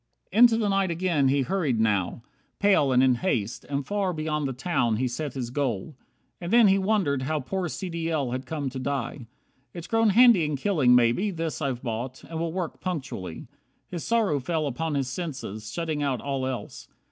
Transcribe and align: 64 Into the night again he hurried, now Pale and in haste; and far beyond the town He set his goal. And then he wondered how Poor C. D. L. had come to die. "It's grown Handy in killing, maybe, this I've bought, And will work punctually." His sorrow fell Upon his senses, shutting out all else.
64 0.31 0.39
Into 0.39 0.57
the 0.57 0.67
night 0.69 0.89
again 0.89 1.27
he 1.27 1.43
hurried, 1.43 1.79
now 1.79 2.23
Pale 2.57 2.91
and 2.91 3.03
in 3.03 3.13
haste; 3.13 3.65
and 3.65 3.85
far 3.85 4.13
beyond 4.13 4.47
the 4.47 4.51
town 4.51 4.95
He 4.95 5.07
set 5.07 5.33
his 5.35 5.51
goal. 5.51 5.95
And 6.41 6.51
then 6.51 6.69
he 6.69 6.79
wondered 6.79 7.21
how 7.21 7.39
Poor 7.39 7.69
C. 7.69 7.87
D. 7.87 8.09
L. 8.09 8.31
had 8.31 8.47
come 8.47 8.67
to 8.71 8.79
die. 8.79 9.27
"It's 9.75 9.85
grown 9.85 10.09
Handy 10.09 10.43
in 10.43 10.55
killing, 10.55 10.95
maybe, 10.95 11.29
this 11.29 11.61
I've 11.61 11.83
bought, 11.83 12.23
And 12.23 12.39
will 12.39 12.51
work 12.51 12.81
punctually." 12.81 13.45
His 13.89 14.03
sorrow 14.03 14.39
fell 14.39 14.65
Upon 14.65 14.95
his 14.95 15.07
senses, 15.07 15.71
shutting 15.71 16.01
out 16.01 16.19
all 16.19 16.47
else. 16.47 16.87